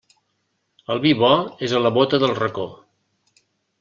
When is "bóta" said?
1.99-2.21